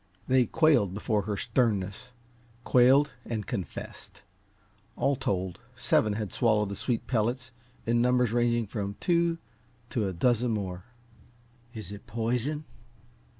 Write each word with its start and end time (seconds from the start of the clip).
They 0.27 0.47
quailed 0.47 0.95
before 0.95 1.21
her 1.29 1.37
sternness 1.37 2.09
quailed 2.63 3.11
and 3.23 3.45
confessed. 3.45 4.23
All 4.95 5.15
told, 5.15 5.59
seven 5.75 6.13
had 6.13 6.31
swallowed 6.31 6.69
the 6.69 6.75
sweet 6.75 7.05
pellets, 7.05 7.51
in 7.85 8.01
numbers 8.01 8.31
ranging 8.31 8.65
from 8.65 8.95
two 8.99 9.37
to 9.91 10.07
a 10.07 10.13
dozen 10.13 10.49
more. 10.53 10.85
"Is 11.75 11.91
it 11.91 12.07
poison?" 12.07 12.65